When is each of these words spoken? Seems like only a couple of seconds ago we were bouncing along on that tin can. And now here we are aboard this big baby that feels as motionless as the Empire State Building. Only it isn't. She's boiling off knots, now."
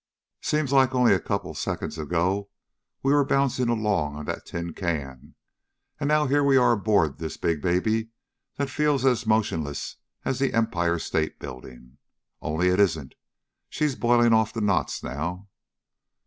Seems 0.41 0.73
like 0.73 0.95
only 0.95 1.13
a 1.13 1.19
couple 1.19 1.51
of 1.51 1.59
seconds 1.59 1.99
ago 1.99 2.49
we 3.03 3.13
were 3.13 3.23
bouncing 3.23 3.69
along 3.69 4.15
on 4.15 4.25
that 4.25 4.47
tin 4.47 4.73
can. 4.73 5.35
And 5.99 6.07
now 6.07 6.25
here 6.25 6.43
we 6.43 6.57
are 6.57 6.71
aboard 6.71 7.19
this 7.19 7.37
big 7.37 7.61
baby 7.61 8.09
that 8.57 8.71
feels 8.71 9.05
as 9.05 9.27
motionless 9.27 9.97
as 10.25 10.39
the 10.39 10.53
Empire 10.55 10.97
State 10.97 11.37
Building. 11.39 11.99
Only 12.41 12.69
it 12.69 12.79
isn't. 12.79 13.13
She's 13.69 13.95
boiling 13.95 14.33
off 14.33 14.55
knots, 14.55 15.03
now." 15.03 15.49